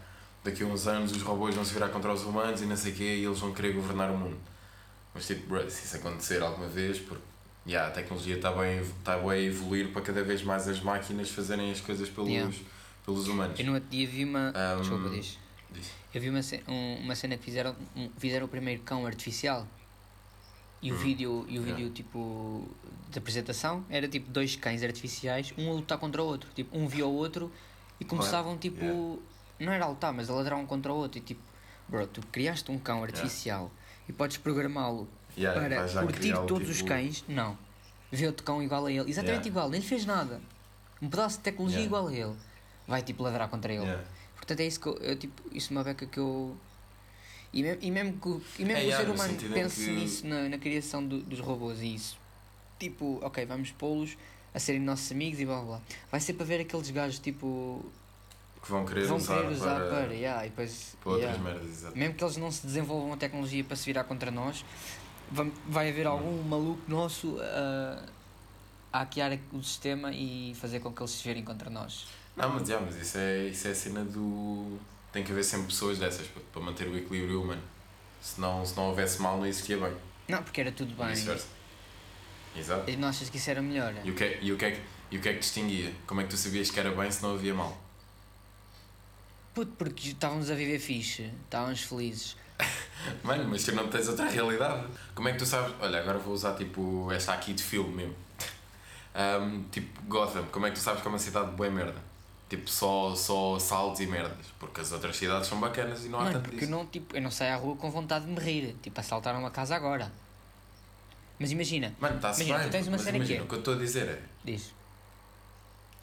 [0.44, 2.92] daqui a uns anos os robôs vão se virar contra os humanos e não sei
[2.92, 4.38] o quê e eles vão querer governar o mundo.
[5.14, 7.24] Mas tipo, bro, se isso acontecer alguma vez, porque
[7.68, 11.30] já, a tecnologia está bem, está bem a evoluir para cada vez mais as máquinas
[11.30, 12.56] fazerem as coisas pelos, Yeah.
[13.06, 13.60] pelos humanos.
[13.60, 14.52] Eu no outro dia vi uma.
[14.56, 15.38] Um, Desculpa, diz.
[16.14, 19.68] Eu vi uma cena, uma cena que fizeram, um- fizeram o primeiro cão artificial
[20.82, 21.76] e o Hum, vídeo, e o yeah.
[21.76, 22.68] vídeo tipo
[23.10, 26.50] de apresentação era tipo dois cães artificiais, um a lutar contra o outro.
[26.56, 27.52] Tipo, um via o outro
[28.00, 28.84] e começavam tipo.
[28.84, 29.20] yeah.
[29.60, 31.18] Não era a lutar, mas a ladrar um contra o outro.
[31.18, 31.42] E tipo,
[31.88, 33.70] bro, tu criaste um cão artificial
[34.08, 37.24] e podes programá-lo Yeah, para curtir todos os tipo, cães.
[37.28, 37.58] Não.
[38.12, 39.02] Vê outro cão igual a ele.
[39.10, 39.48] Exatamente Yeah.
[39.50, 40.42] igual, nem fez nada.
[41.02, 41.86] Um pedaço de tecnologia Yeah.
[41.98, 42.36] igual a ele.
[42.88, 43.86] Vai tipo ladrar contra ele.
[44.50, 46.58] Portanto, é isso que eu, eu, tipo, isso é uma beca que eu.
[47.54, 49.92] E mesmo, e mesmo que, e mesmo É, que o ser no humano pense que-
[49.92, 52.18] nisso na, na criação do- dos robôs e isso,
[52.80, 54.18] tipo, ok, vamos pô-los
[54.54, 55.82] a serem nossos amigos e blá blá blá.
[56.12, 57.86] Vai ser para ver aqueles gajos tipo.
[58.64, 60.14] Que vão querer vão usar, querer usar para, para.
[60.14, 61.52] yeah, e depois, para outras yeah.
[61.54, 61.94] merdas.
[61.96, 64.66] Mesmo que eles não se desenvolvam a tecnologia para se virar contra nós,
[65.32, 68.19] vai, vai haver algum maluco nosso a, a
[68.92, 72.08] hackear o sistema e fazer com que eles se virem contra nós.
[72.36, 74.78] Não, mas, yeah, mas isso, é, isso é a cena do.
[75.12, 77.62] Tem que haver sempre pessoas dessas para, para manter o equilíbrio humano.
[78.22, 79.94] Se não, se não houvesse mal, não existia bem.
[80.28, 81.08] Não, porque era tudo bem.
[81.10, 81.48] vice-versa.
[82.56, 82.90] Exato.
[82.90, 83.94] E não achas que isso era melhor?
[84.04, 85.92] E o, que é, e, o que é, que- e o que é que distinguia?
[86.06, 87.78] Como é que tu sabias que era bem se não havia mal?
[89.54, 92.36] Puto, porque estávamos a viver fixe, estávamos felizes.
[93.24, 94.88] Mano, mas tu não tens outra realidade.
[95.16, 95.74] Como é que tu sabes?
[95.80, 98.16] Olha, agora vou usar tipo esta aqui de filme mesmo.
[99.22, 102.02] Ahm, tipo Gotham, como é que tu sabes que é uma cidade de boa merda?
[102.48, 104.46] Tipo só, só assaltos e merdas.
[104.58, 106.72] Porque as outras cidades são bacanas e não há Mano, tanto porque eu disso.
[106.72, 108.76] não, tipo, eu não saio à rua com vontade de me rir.
[108.82, 110.10] Tipo, assaltaram uma casa agora.
[111.38, 113.60] Mas imagina, Mano, está-se bem, tu tens uma mas que imagina, é- o que eu
[113.60, 114.74] estou a dizer é diz.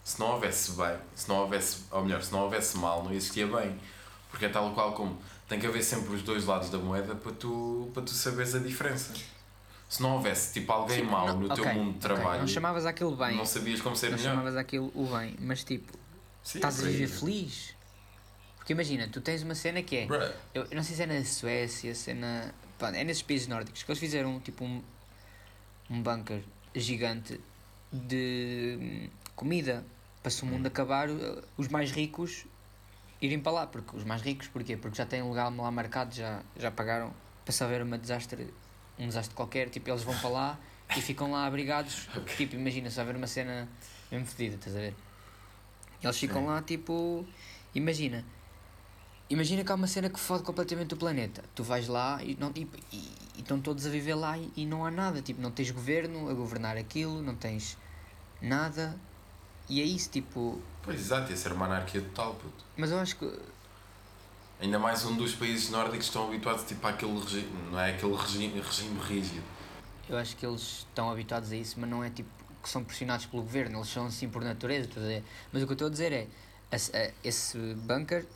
[0.05, 3.47] se não houvesse bem, se não houvesse, ou melhor, se não houvesse mal, não existia
[3.47, 3.79] bem.
[4.31, 7.33] Porque é tal qual como tem que haver sempre os dois lados da moeda para
[7.33, 9.13] tu, para tu saberes a diferença.
[9.89, 12.49] Se não houvesse tipo alguém Sim, mau não, no teu ok, mundo de trabalho, Não
[12.49, 13.37] chamavas aquilo bem.
[13.37, 14.31] não sabias como ser Não melhor.
[14.31, 15.37] chamavas aquilo o bem.
[15.41, 15.93] Mas tipo,
[16.43, 17.75] Sim, estás a viver feliz.
[18.57, 20.07] Porque imagina, tu tens uma cena que é.
[20.07, 22.51] Bruh, Eu, não sei se é na Suécia, se é na.
[22.79, 24.83] pá, é nesses países nórdicos que eles fizeram tipo um,
[25.89, 26.43] um bunker
[26.75, 27.41] gigante
[27.93, 29.85] de hum, comida
[30.21, 32.45] para se o mundo acabar, uh, os mais ricos
[33.23, 33.67] irem para lá.
[33.69, 34.77] Porque os mais ricos, porquê?
[34.77, 38.53] Porque já têm um lugar lá marcado, já, já pagaram para se haver uma desastre,
[38.99, 40.59] um desastre qualquer, tipo, eles vão para lá
[40.97, 42.09] e ficam lá abrigados.
[42.37, 43.69] Tipo, imagina se houver uma cena
[44.11, 44.95] mesmo fedida, estás a ver?
[46.03, 46.47] Eles ficam Sim.
[46.49, 47.27] lá tipo.
[47.75, 48.25] Imagina.
[49.29, 51.43] Imagina que há uma cena que fode completamente o planeta.
[51.55, 52.97] Tu vais lá e, não, e, e-
[53.37, 55.21] e estão todos a viver lá e, e não há nada.
[55.21, 57.77] Tipo, não tens governo a governar aquilo, não tens
[58.41, 58.97] nada.
[59.69, 60.61] E é isso, tipo.
[60.83, 62.65] Pois exato, ia ser uma anarquia total, puto.
[62.77, 63.39] Mas eu acho que.
[64.61, 68.15] Ainda mais um dos países nórdicos que estão habituados tipo, àquele regime, não é aquele
[68.17, 69.43] regime, regime rígido.
[70.09, 72.29] Eu acho que eles estão habituados a isso, mas não é tipo
[72.63, 74.89] que são pressionados pelo governo, eles são assim por natureza.
[75.53, 76.27] Mas o que eu estou a dizer é:
[76.73, 76.91] esse,
[77.23, 78.27] esse bunker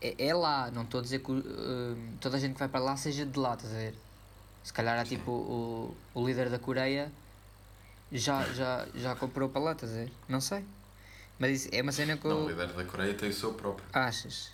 [0.00, 2.80] é, é lá, não estou a dizer que uh, toda a gente que vai para
[2.80, 3.94] lá seja de lá, estás a ver?
[4.64, 7.10] Se calhar há tipo o, o líder da Coreia
[8.10, 10.12] já, já, já comprou para lá, estás a ver?
[10.28, 10.64] Não sei.
[11.38, 12.44] Mas isso é uma cena que Não, eu.
[12.44, 13.86] o líder da Coreia tem o seu próprio.
[13.92, 14.52] Achas?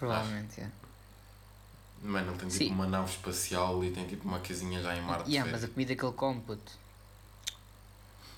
[0.00, 0.68] Provavelmente, é.
[2.02, 2.70] Mano, ele tem tipo Sim.
[2.70, 5.30] uma nave espacial e tem tipo uma casinha já em Marte.
[5.30, 6.72] Yeah, mas a comida que ele come, puto.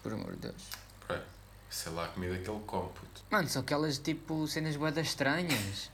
[0.02, 0.62] Por amor de Deus.
[1.06, 1.24] Pera,
[1.70, 3.22] Sei lá a comida que ele come, puto.
[3.30, 5.90] Mano, são aquelas tipo cenas boedas estranhas.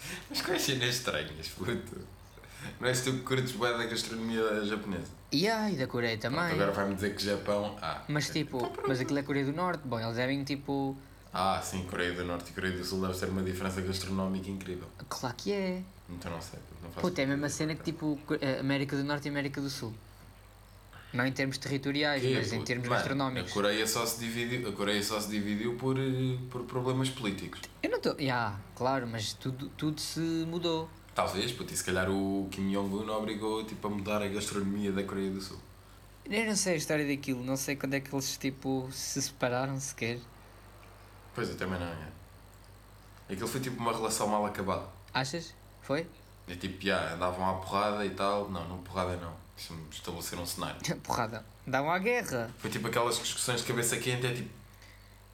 [0.30, 1.98] Mas quais cenas estranhas, puto?
[2.80, 5.12] Não és tu que curtes bem da gastronomia japonesa?
[5.30, 6.52] E ai, da Coreia Pronto, também.
[6.54, 7.76] agora vai-me dizer que Japão.
[7.82, 8.88] Ah, Mas tipo, Então, pronto.
[8.88, 9.82] mas aquilo é Coreia do Norte.
[9.84, 10.96] Bom, eles devem tipo.
[11.34, 14.86] Ah, sim, Coreia do Norte e Coreia do Sul deve ter uma diferença gastronómica incrível.
[15.08, 15.82] Claro que é.
[16.08, 19.02] Então não sei, não faço Puta, é a mesma cena que tipo eh, América do
[19.02, 19.92] Norte e América do Sul.
[21.12, 23.50] Não em termos territoriais, Que, mas em termos Mano, gastronómicos.
[23.50, 27.60] A Coreia só se dividiu, a Coreia só se dividiu por, eh, por problemas políticos.
[27.82, 28.16] Eu não estou.
[28.20, 30.88] Ya, claro, mas tudo, tudo se mudou.
[31.14, 35.02] Talvez, puto, e se calhar o Kim Jong-un obrigou tipo, a mudar a gastronomia da
[35.02, 35.58] Coreia do Sul.
[36.24, 39.78] Eu não sei a história daquilo, não sei quando é que eles tipo se separaram
[39.78, 40.18] sequer.
[41.34, 42.08] Pois, eu também não, é.
[43.30, 44.84] Aquilo foi tipo uma relação mal acabada.
[45.12, 45.54] Achas?
[45.82, 46.06] Foi?
[46.48, 48.48] É tipo, já, andavam à porrada e tal.
[48.50, 49.32] Não, não porrada não.
[49.56, 50.76] Deixa-me estabelecer um cenário.
[51.02, 51.44] Porrada.
[51.66, 52.50] Dá uma guerra.
[52.58, 54.50] Foi tipo aquelas discussões de cabeça quente, é tipo,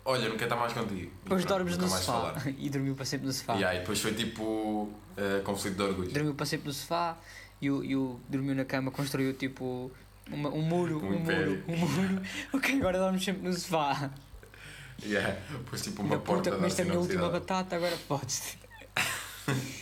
[0.05, 1.01] olha, não quero estar mais contigo.
[1.01, 2.35] E Depois dormes no mais sofá.
[2.59, 3.57] E dormiu para sempre no sofá.
[3.57, 6.13] E aí, depois foi tipo eh, conflito de orgulho.
[6.13, 7.17] dormiu para sempre no sofá
[7.61, 9.91] e o, e o dormiu na cama, construiu tipo
[10.31, 11.65] uma- um muro, Um um, muro, império.
[11.67, 12.23] um muro.
[12.55, 14.11] Ok, agora dormes sempre no sofá.
[15.05, 15.41] Yeah.
[15.51, 18.57] Depois tipo uma Na porta puta, comeste a minha última batata, agora podes.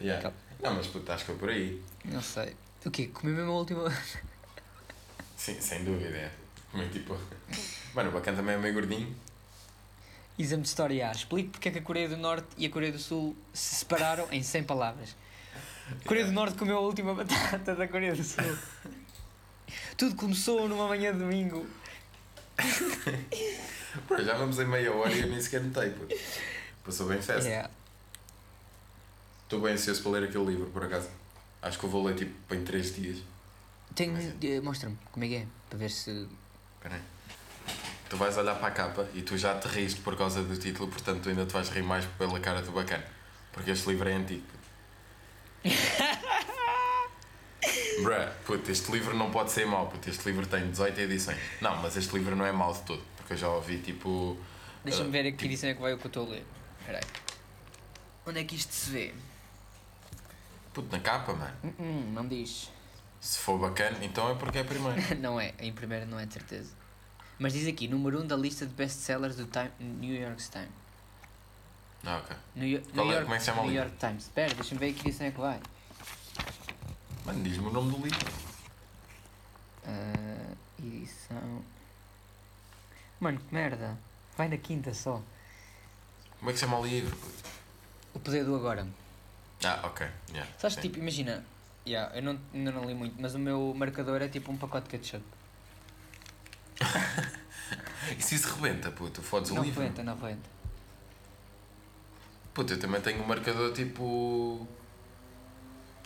[0.00, 0.32] Yeah.
[0.62, 1.82] Não, mas puto, acho que foi por aí.
[2.04, 2.56] Não sei.
[2.84, 3.08] O quê?
[3.08, 3.92] Comi mesmo a última.
[5.36, 6.16] Sim, sem dúvida.
[6.16, 6.30] É.
[6.72, 7.18] Mas tipo.
[7.94, 9.14] Mano, o bacana também é meio gordinho.
[10.38, 11.12] Exame de História A.
[11.12, 14.28] Explique porque é que a Coreia do Norte e a Coreia do Sul se separaram
[14.30, 15.14] em 100 palavras.
[15.90, 18.56] A Coreia do Norte comeu a última batata da Coreia do Sul.
[19.96, 21.66] Tudo começou numa manhã de domingo.
[24.06, 26.04] Pô, já vamos em meia hora e eu nem sequer notei, pô.
[26.84, 27.48] Passou bem festa.
[27.48, 27.68] É.
[29.42, 31.08] Estou bem ansioso para ler aquele livro, por acaso.
[31.62, 33.18] Acho que eu vou ler tipo em 3 dias.
[33.94, 34.12] Tenho.
[34.12, 35.46] Mas eh, Mostra-me como é que é.
[35.68, 36.28] Para ver se.
[36.76, 37.02] Espera aí.
[38.08, 40.88] Tu vais olhar para a capa e tu já te riste por causa do título,
[40.88, 43.04] portanto tu ainda te vais rir mais pela cara do bacana.
[43.52, 44.44] Porque este livro é antigo.
[48.02, 51.38] Bruh, puto, este livro não pode ser mau, puto, este livro tem 18 edições.
[51.60, 54.38] Não, mas este livro não é mau de todo, porque eu já ouvi tipo.
[54.84, 56.46] Deixa-me ah, ver a que edição é que vai o que eu estou a ler.
[56.78, 57.04] Espera aí.
[58.24, 59.14] Onde é que isto se vê?
[60.72, 61.56] Puto, na capa, mano.
[61.64, 62.70] Hum, hum, não diz.
[63.20, 65.00] Se for bacana, então é porque é primeiro.
[65.18, 66.72] não é, em primeiro não é de certeza.
[67.36, 70.68] Mas diz aqui, número 1 um da lista de best-sellers do Time, New York Times.
[72.04, 72.36] Ah, ok.
[72.54, 73.16] New, Yo- Qual New é?
[73.16, 73.72] York, Como é que se chama New?
[73.72, 74.22] York Times.
[74.22, 75.60] Espera, deixa-me ver que edição é que vai.
[77.24, 78.32] Mano, diz-me o nome do livro.
[79.84, 81.64] Ah, edição...
[83.26, 83.98] Mano, que merda.
[84.36, 85.20] Vai na quinta só.
[86.38, 87.16] Como é que se chama o livro?
[88.14, 88.86] O Poder do Agora.
[89.64, 90.06] Ah, ok.
[90.30, 90.82] Yeah, Sabes, sim.
[90.82, 91.44] tipo, imagina...
[91.84, 94.88] Yeah, eu não, ainda não li muito, mas o meu marcador é tipo um pacote
[94.88, 95.24] de ketchup.
[98.16, 99.20] E se isso rebenta, puto?
[99.20, 99.82] Fodes o Não livro?
[99.82, 100.48] aguenta, não aguenta.
[102.54, 104.64] Puto, eu também tenho um marcador tipo.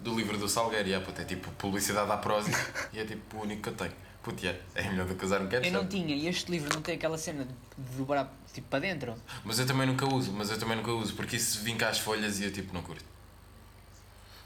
[0.00, 2.50] do livro do Salgueiro, yeah, puto, é tipo publicidade à prosa
[2.94, 3.92] e é tipo o único que eu tenho.
[4.22, 5.66] Puto, yeah, é melhor do que usar um ketchup.
[5.66, 9.14] Eu não tinha, e este livro não tem aquela cena de dobrar tipo para dentro.
[9.44, 12.38] Mas eu também nunca uso, mas eu também nunca uso, porque isso vinca as folhas
[12.38, 13.04] e eu tipo não curto.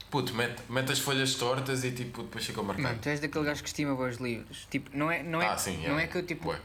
[0.09, 2.99] Puto, mete, mete as folhas tortas e tipo depois fica marcado.
[2.99, 4.65] tu és daquele gajo que estima bons livros.
[4.69, 6.49] Tipo, não é, não é, ah, sim, não é que eu tipo.
[6.49, 6.59] Ué.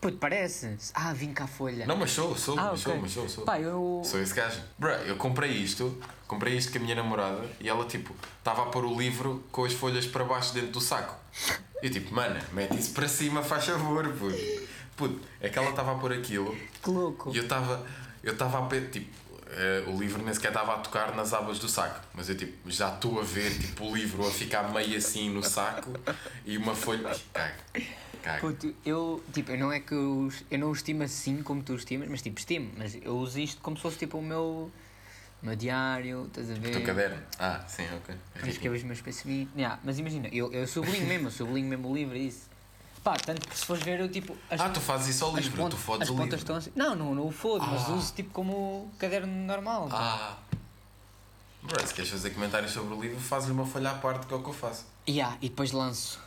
[0.00, 0.76] Puto, parece.
[0.94, 1.84] Ah, vim cá a folha.
[1.84, 3.02] Não, mas sou, sou, ah, mas sou, ok.
[3.02, 3.44] mas sou, sou.
[3.44, 4.00] Pá, eu.
[4.04, 4.60] Sou esse gajo.
[4.78, 8.66] Bruh, eu comprei isto, comprei isto com a minha namorada e ela tipo, estava a
[8.66, 11.16] pôr o livro com as folhas para baixo dentro do saco.
[11.82, 14.36] Eu tipo, mana, mete isso para cima, faz favor, puto.
[14.96, 17.30] Puto, é que ela estava a pôr aquilo Que louco.
[17.32, 17.86] e eu estava,
[18.22, 19.08] eu estava a pé, tipo,
[19.46, 22.68] eh, o livro nem sequer estava a tocar nas abas do saco, mas eu tipo,
[22.70, 25.92] já estou a ver tipo, o livro a ficar meio assim no saco
[26.44, 27.16] e uma folha.
[27.32, 27.54] Caga,
[28.22, 28.40] caga.
[28.40, 31.74] Puto, eu, tipo, eu não é que eu, eu não o estimo assim como tu
[31.74, 34.70] estimas, mas tipo, estimo, mas eu uso isto como se fosse tipo o meu,
[35.42, 36.68] o meu diário, estás a ver?
[36.68, 37.22] O teu caderno?
[37.38, 38.14] Ah, sim, ok.
[38.34, 39.52] Para escrever os meus pensamentos.
[39.56, 42.48] Yeah, mas imagina, eu, eu sublinho mesmo, eu sublinho mesmo o livro e isso.
[43.04, 44.36] Pá, tanto que se fores ver, eu tipo.
[44.50, 46.36] As, Ah, tu fazes isso ao livro, tu pontas, fodes as o livro.
[46.36, 46.72] estão assim.
[46.74, 47.92] Não, não, não o fodo, mas Ah.
[47.92, 49.88] uso tipo como caderno normal.
[49.92, 50.36] Ah.
[51.62, 54.36] Bro, se queres fazer comentários sobre o livro, faz-lhe uma folha à parte que é
[54.36, 54.84] o que eu faço.
[55.08, 56.20] Yeah, e depois lanço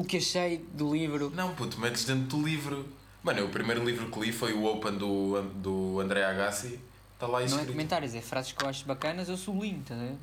[0.00, 1.30] o que achei do livro.
[1.34, 2.86] Não, puto, metes dentro do livro.
[3.22, 6.80] Mano, o primeiro livro que li foi o Open do, do André Agassi.
[7.14, 7.68] Está lá Não é escrito.
[7.72, 10.14] comentários, é frases que eu acho bacanas, eu sublinho, estás a ver?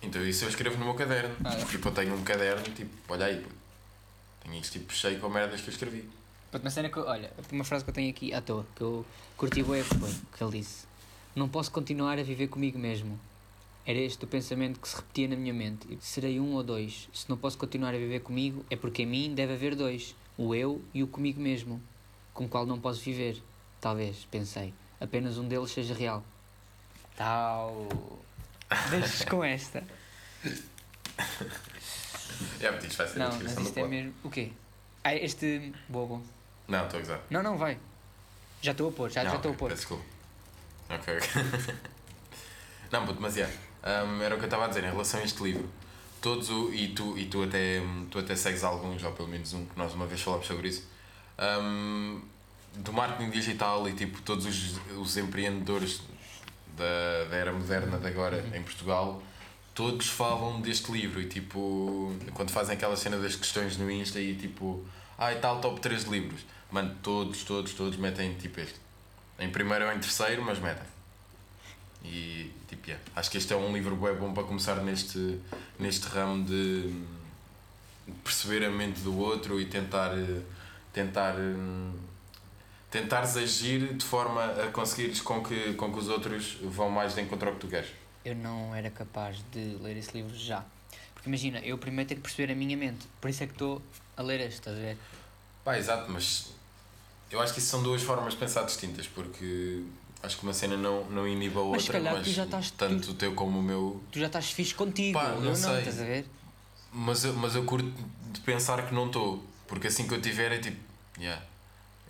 [0.00, 1.34] então isso eu escrevo no meu caderno.
[1.44, 1.64] Ah, é?
[1.64, 3.54] Tipo, eu tenho um caderno, tipo, olha aí, puto.
[4.44, 6.08] Tenho isto tipo cheio com merdas que eu escrevi.
[6.52, 8.80] Puto, Uma cena que eu, olha, uma frase que eu tenho aqui à toa, que
[8.82, 9.04] eu
[9.36, 10.86] curti bué foi, que ele disse.
[11.34, 13.18] Não posso continuar a viver comigo mesmo.
[13.88, 15.96] Era este o pensamento que se repetia na minha mente.
[16.02, 17.08] Serei um ou dois.
[17.10, 20.14] Se não posso continuar a viver comigo, é porque em mim deve haver dois.
[20.36, 21.82] O eu e o comigo mesmo.
[22.34, 23.42] Com o qual não posso viver.
[23.80, 24.74] Talvez, pensei.
[25.00, 26.22] Apenas um deles seja real.
[27.16, 27.88] Tal.
[28.90, 29.82] Deixes com esta.
[32.60, 34.14] É, puto, isto vai ser a Não, mas do isto é mesmo.
[34.22, 34.52] O quê?
[35.02, 35.72] Ah, este.
[35.88, 36.22] Bobo.
[36.68, 37.20] Não, estou a gozar.
[37.28, 37.76] Não, não, vai.
[38.62, 39.74] Já estou a pôr, já estou a ok, pôr.
[39.74, 40.04] Desculpa.
[40.88, 41.28] Ok, ok.
[42.92, 43.50] Não, mas é.
[44.06, 45.68] Hum, era o que eu estava a dizer em relação a este livro.
[46.20, 46.72] Todos o.
[46.72, 49.94] E tu, e tu, até, tu até segues alguns, ou pelo menos um, que nós
[49.94, 50.84] uma vez falámos sobre isso.
[51.62, 52.20] hum,
[52.74, 56.00] do marketing digital e tipo todos os, os empreendedores
[56.76, 59.22] da, da era moderna de agora em Portugal
[59.74, 64.34] todos falam deste livro e tipo quando fazem aquela cena das questões no Insta e
[64.34, 64.84] tipo
[65.16, 68.76] ah e tal top 3 de livros mano todos todos todos metem tipo este
[69.38, 70.86] em primeiro ou em terceiro mas metem
[72.08, 73.04] e tipo yeah.
[73.14, 75.38] acho que este é um livro bem bom para começar neste
[75.78, 76.92] neste ramo de
[78.24, 80.40] perceber a mente do outro e tentar eh,
[80.92, 81.92] tentar hum,
[82.90, 87.20] tentares agir de forma a conseguires com que, com que os outros vão mais de
[87.20, 87.90] encontro ao que tu queres.
[88.24, 90.64] Eu não era capaz de ler esse livro já.
[91.14, 93.06] Porque imagina, eu primeiro tenho que perceber a minha mente.
[93.20, 93.82] Por isso é que estou
[94.16, 94.96] a ler este, estás a ver?
[95.64, 96.52] Pá, exato, mas
[97.30, 99.84] eu acho que isso são duas formas de pensar distintas, porque
[100.22, 102.44] acho que uma cena não, não inibe a outra, Mas se calhar mas tu já
[102.44, 104.02] estás- tanto tu- o teu como o meu.
[104.12, 105.78] Tu já estás fixe contigo, Pá, não não, sei.
[105.78, 106.26] estás a ver?
[106.92, 107.92] Mas eu, mas eu curto
[108.32, 110.78] de pensar que não estou, porque assim que eu tiver é tipo,
[111.18, 111.42] yeah,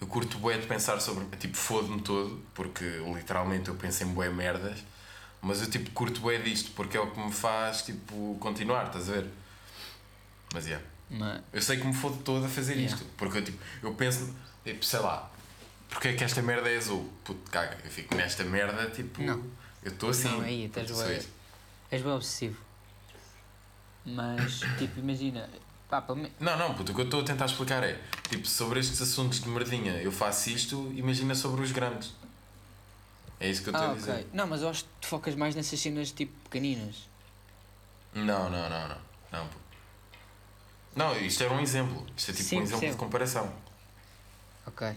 [0.01, 1.25] eu curto bué de pensar sobre.
[1.37, 4.79] Tipo, fodo-me todo, porque literalmente eu penso em bué merdas,
[5.43, 9.09] mas eu tipo curto bué disto, porque é o que me faz tipo continuar, estás
[9.11, 9.27] a ver?
[10.55, 10.69] Mas é.
[10.71, 10.87] Yeah.
[11.11, 12.95] Mas, Eu sei que me fodo todo a fazer Yeah.
[12.95, 14.33] isto, porque eu tipo, eu penso,
[14.65, 15.31] tipo, sei lá,
[15.89, 17.11] porque é que esta merda é azul?
[17.25, 19.43] Puto, caga, eu fico nesta merda, tipo, Não.
[19.83, 20.29] eu estou assim.
[20.29, 21.29] Não, aí, estás isto.
[21.91, 22.57] és bem obsessivo.
[24.05, 25.49] Mas, tipo, imagina.
[25.89, 26.33] Pá, pelo menos.
[26.39, 29.41] Não, não, puto, o que eu estou a tentar explicar é, tipo, sobre estes assuntos
[29.41, 32.13] de merdinha, eu faço isto, imagina sobre os grandes.
[33.41, 34.13] É isso que eu estou Ah, a dizer.
[34.13, 34.27] ok.
[34.33, 37.09] Não, mas eu acho que te focas mais nessas cenas tipo pequeninas.
[38.15, 38.99] Não, não, não, não.
[39.33, 39.57] Não, pô.
[40.97, 42.05] Não, isto era um exemplo.
[42.17, 42.93] Isto é tipo Sim, um exemplo percebo.
[42.93, 43.53] de comparação.
[44.67, 44.89] Ok.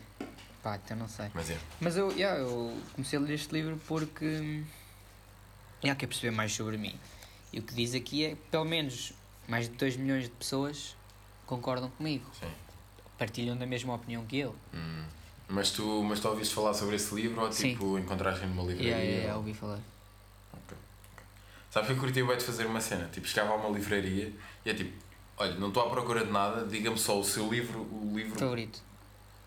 [0.63, 1.28] Pá, então não sei.
[1.34, 1.58] Mas é.
[1.80, 4.26] Mas eu, yeah, eu comecei a ler este livro porque.
[4.26, 4.63] hum,
[5.84, 6.95] Yeah, quer perceber mais sobre mim.
[7.52, 9.13] E o que diz aqui é que pelo menos
[9.47, 10.95] mais de 2 milhões de pessoas
[11.47, 12.26] concordam comigo.
[12.39, 12.52] Sim.
[13.17, 14.56] Partilham da mesma opinião que eu.
[14.74, 15.04] Hum.
[15.50, 17.71] Mas tu, mas tu ouviste falar sobre esse livro ou Sim.
[17.71, 18.91] tipo encontraste numa livraria?
[18.91, 19.80] Yeah, yeah, ouvi falar.
[20.54, 20.78] Ok.
[21.71, 23.10] Sabes que eu curti bué de fazer uma cena?
[23.12, 24.32] Tipo, chegava a uma livraria
[24.63, 24.93] e é tipo,
[25.38, 28.82] olha, não estou à procura de nada, diga-me só o seu livro, o livro Favorito.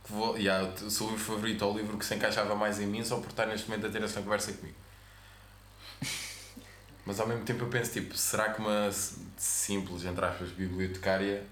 [0.05, 2.87] Que vou, yeah, o seu livro favorito ou o livro que se encaixava mais em
[2.87, 4.77] mim só por estar neste momento a ter essa conversa comigo.
[7.07, 8.91] Mas ao mesmo tempo eu penso, tipo, será que uma
[9.37, 11.45] simples, entre aspas, bibliotecária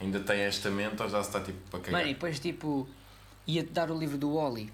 [0.00, 2.00] ainda tem esta mente ou já se está tipo para cagar?
[2.00, 2.88] Mano, e depois tipo.
[3.46, 4.70] Ia-te dar o livro do Wally.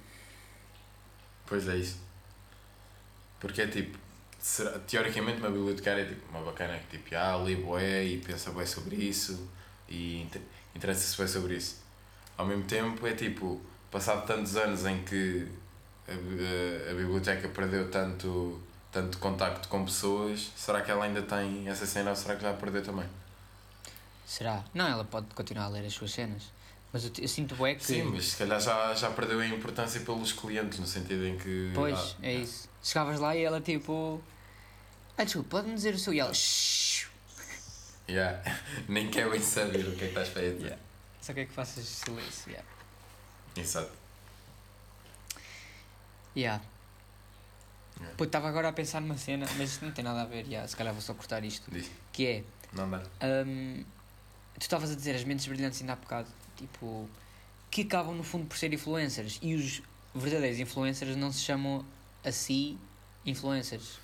[1.46, 1.98] Pois é isso.
[3.38, 3.96] Porque é tipo,
[4.40, 8.50] será- teoricamente uma bibliotecária é tipo uma bacana que tipo, ah, lê bué e pensa
[8.50, 9.48] bué sobre isso
[9.88, 10.42] e inter-
[10.74, 11.83] interessa-se bué sobre isso.
[12.36, 15.46] Ao mesmo tempo é tipo, passado tantos anos em que
[16.08, 18.60] a, a- a biblioteca perdeu tanto,
[18.92, 22.50] tanto contacto com pessoas, será que ela ainda tem essa cena ou será que já
[22.50, 23.06] a perdeu também?
[24.26, 24.64] Será?
[24.74, 26.44] Não, ela pode continuar a ler as suas cenas.
[26.92, 27.84] Mas eu, eu sinto bué que.
[27.84, 31.72] Sim, mas se calhar já, já perdeu a importância pelos clientes, no sentido em que.
[31.74, 32.68] Pois, ah, é isso.
[32.82, 34.22] Chegavas lá e ela tipo.
[35.18, 36.12] Ah, desculpa, pode-me dizer o seu.
[36.14, 36.32] E ela.
[38.08, 38.38] Yeah.
[38.86, 40.60] Nem quer bem saber o que é que estás a dizer.
[40.60, 40.82] Yeah.
[41.24, 42.50] Só quer que faças silêncio.
[42.50, 42.68] Yeah.
[43.56, 43.90] Exato.
[46.36, 46.62] Yeah.
[47.96, 48.14] Yeah.
[48.18, 50.44] Pô, estava agora a pensar numa cena, mas isto não tem nada a ver.
[50.46, 51.70] Yeah, se calhar vou só cortar isto.
[51.70, 51.90] Diz.
[52.12, 52.44] Que é.
[52.74, 53.02] Não dá.
[53.46, 53.82] hum,
[54.58, 56.28] tu estavas a dizer as mentes brilhantes ainda há bocado.
[56.58, 57.08] Tipo.
[57.70, 59.38] Que acabam no fundo por ser influencers.
[59.40, 59.80] E os
[60.14, 61.86] verdadeiros influencers não se chamam
[62.22, 62.76] a si
[63.24, 63.98] influencers.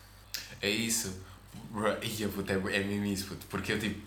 [0.62, 1.20] É isso.
[1.70, 3.36] Bro, ia, puto, é, é mesmo isso.
[3.50, 4.00] Porque eu tipo.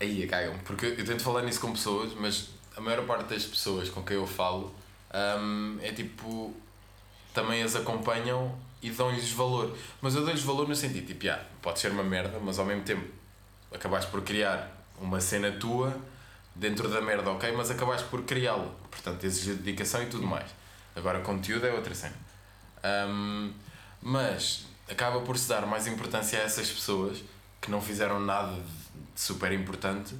[0.00, 0.58] Aí, cagam.
[0.64, 4.16] Porque eu tento falar nisso com pessoas, mas a maior parte das pessoas com quem
[4.16, 4.74] eu falo
[5.38, 6.54] hum, é tipo.
[7.34, 9.76] Também as acompanham e dão-lhes valor.
[10.00, 12.82] Mas eu dou-lhes valor no sentido, tipo, yeah, pode ser uma merda, mas ao mesmo
[12.82, 13.06] tempo
[13.72, 14.68] acabaste por criar
[15.00, 15.96] uma cena tua
[16.54, 17.52] dentro da merda, ok?
[17.52, 18.68] Mas acabaste por criá-la.
[18.90, 20.50] Portanto, exige dedicação e tudo mais.
[20.96, 22.16] Agora, conteúdo é outra cena.
[23.08, 23.52] Hum,
[24.02, 27.18] mas acaba por se dar mais importância a essas pessoas
[27.60, 30.14] que não fizeram nada de super importante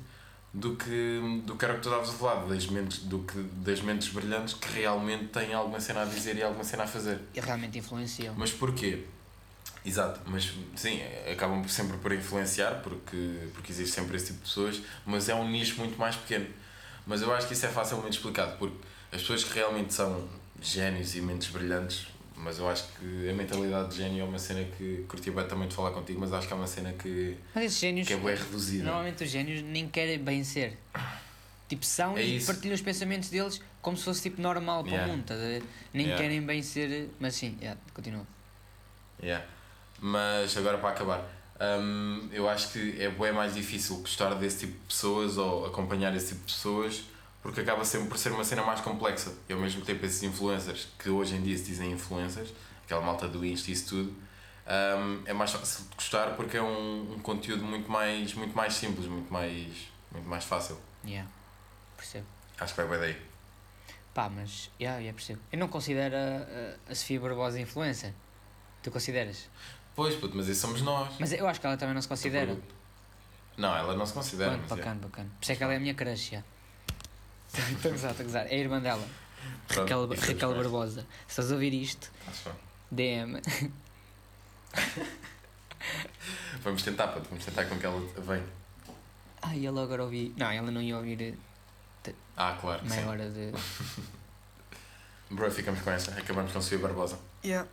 [0.52, 3.40] do que, do que era o que tu estavas a falar, das mentes, do que,
[3.40, 7.20] das mentes brilhantes que realmente têm alguma cena a dizer e alguma cena a fazer.
[7.34, 8.34] E realmente influenciam.
[8.36, 9.04] Mas porquê?
[9.84, 11.00] Exato, mas sim,
[11.30, 15.48] acabam sempre por influenciar porque, porque existe sempre esse tipo de pessoas, mas é um
[15.48, 16.46] nicho muito mais pequeno.
[17.06, 18.76] Mas eu acho que isso é facilmente explicado porque
[19.10, 20.28] as pessoas que realmente são
[20.60, 22.08] génios e mentes brilhantes,
[22.42, 25.68] mas eu acho que a mentalidade de gênio é uma cena que curti bem também
[25.68, 28.06] de falar contigo, mas acho que é uma cena que, Mas esses génios.
[28.06, 28.84] que é bem reduzida.
[28.84, 30.78] Normalmente os génios nem querem bem ser.
[31.68, 32.46] Tipo, são É e isso.
[32.46, 35.12] partilham os pensamentos deles como se fosse tipo normal para Yeah.
[35.12, 35.62] o mundo, ver?
[35.94, 36.22] Nem Yeah.
[36.22, 37.10] querem bem ser.
[37.20, 38.26] Mas sim, yeah, continua.
[39.22, 39.44] Yeah.
[40.00, 41.24] Mas agora para acabar,
[41.80, 46.14] hum, eu acho que é bem mais difícil gostar desse tipo de pessoas ou acompanhar
[46.16, 47.02] esse tipo de pessoas
[47.42, 49.32] porque acaba sempre por ser uma cena mais complexa.
[49.48, 52.52] E ao mesmo tempo esses influencers, que hoje em dia se dizem influencers,
[52.84, 56.62] aquela malta do Insta e isso tudo, hum, é mais fácil de gostar porque é
[56.62, 60.78] um, um conteúdo muito mais, muito mais simples, muito mais, muito mais fácil.
[61.04, 61.30] Yeah.
[61.96, 62.26] Percebo.
[62.58, 63.30] Acho que vai bem daí.
[64.12, 64.70] Pá, mas.
[64.80, 65.40] Yeah, yeah, percebo.
[65.52, 68.12] Eu não considero a, a, Sofia Barbosa influencer.
[68.82, 69.48] Tu consideras?
[69.94, 71.14] Pois, puto, mas isso somos nós.
[71.18, 72.56] Mas eu acho que ela também não se considera.
[73.56, 74.56] Não, ela não se considera.
[74.58, 74.76] Pronto, é.
[74.76, 75.30] bacana, bacana.
[75.38, 76.42] Por isso é que ela é a minha crush, já.
[77.52, 78.46] Estou a gozar, estou a gozar.
[78.46, 79.06] É a irmã dela,
[79.68, 80.54] Pronto, Raquel, é Raquel.
[80.54, 81.00] Barbosa.
[81.26, 82.50] Se estás a ouvir isto, Acho.
[82.90, 83.40] DM.
[86.62, 88.44] Vamos tentar, puto, vamos tentar com que ela venha.
[89.42, 90.34] Ai, ela agora ouvi.
[90.36, 91.38] Não, ela não ia ouvir
[92.36, 92.84] Ah, claro.
[92.86, 93.08] meia sim.
[93.08, 93.52] hora de.
[95.34, 96.10] Bro, ficamos com essa.
[96.12, 97.18] Acabamos com a Sofia Barbosa.
[97.42, 97.66] Yeah.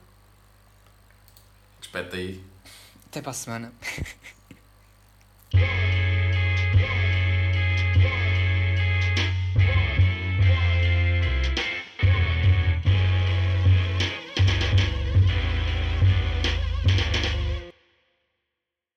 [1.82, 2.44] Despete aí.
[3.08, 3.74] Até para a semana.